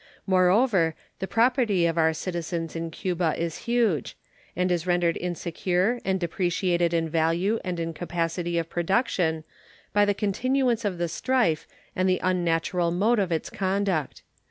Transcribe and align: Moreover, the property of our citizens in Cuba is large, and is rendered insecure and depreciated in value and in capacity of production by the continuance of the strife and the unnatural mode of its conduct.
Moreover, 0.25 0.95
the 1.19 1.27
property 1.27 1.85
of 1.85 1.95
our 1.95 2.11
citizens 2.11 2.75
in 2.75 2.89
Cuba 2.89 3.35
is 3.37 3.67
large, 3.67 4.17
and 4.55 4.71
is 4.71 4.87
rendered 4.87 5.15
insecure 5.17 6.01
and 6.03 6.19
depreciated 6.19 6.91
in 6.91 7.07
value 7.07 7.59
and 7.63 7.79
in 7.79 7.93
capacity 7.93 8.57
of 8.57 8.67
production 8.67 9.43
by 9.93 10.05
the 10.05 10.15
continuance 10.15 10.85
of 10.85 10.97
the 10.97 11.07
strife 11.07 11.67
and 11.95 12.09
the 12.09 12.19
unnatural 12.23 12.89
mode 12.89 13.19
of 13.19 13.31
its 13.31 13.51
conduct. 13.51 14.23